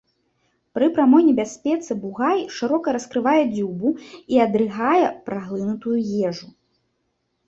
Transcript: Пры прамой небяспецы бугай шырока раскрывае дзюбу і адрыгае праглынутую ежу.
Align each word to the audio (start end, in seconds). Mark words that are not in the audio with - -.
Пры 0.75 0.85
прамой 0.93 1.23
небяспецы 1.25 1.91
бугай 2.05 2.39
шырока 2.59 2.87
раскрывае 2.97 3.41
дзюбу 3.51 3.91
і 4.37 4.41
адрыгае 4.47 5.05
праглынутую 5.29 5.95
ежу. 6.31 6.49